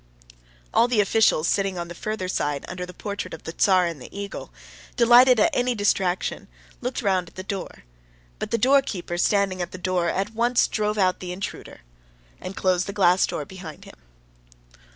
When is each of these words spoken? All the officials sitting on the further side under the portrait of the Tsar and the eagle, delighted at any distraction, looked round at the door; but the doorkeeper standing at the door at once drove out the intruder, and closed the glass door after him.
All 0.73 0.87
the 0.87 0.99
officials 0.99 1.47
sitting 1.47 1.77
on 1.77 1.87
the 1.87 1.93
further 1.93 2.27
side 2.27 2.65
under 2.67 2.87
the 2.87 2.91
portrait 2.95 3.35
of 3.35 3.43
the 3.43 3.51
Tsar 3.53 3.85
and 3.85 4.01
the 4.01 4.09
eagle, 4.19 4.51
delighted 4.95 5.39
at 5.39 5.51
any 5.53 5.75
distraction, 5.75 6.47
looked 6.81 7.03
round 7.03 7.29
at 7.29 7.35
the 7.35 7.43
door; 7.43 7.83
but 8.39 8.49
the 8.49 8.57
doorkeeper 8.57 9.19
standing 9.19 9.61
at 9.61 9.73
the 9.73 9.77
door 9.77 10.09
at 10.09 10.33
once 10.33 10.67
drove 10.67 10.97
out 10.97 11.19
the 11.19 11.31
intruder, 11.31 11.81
and 12.39 12.55
closed 12.57 12.87
the 12.87 12.93
glass 12.93 13.27
door 13.27 13.43
after 13.43 13.55
him. 13.55 13.99